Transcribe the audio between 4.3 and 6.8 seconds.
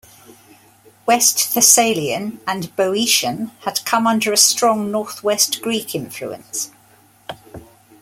a strong Northwest Greek influence.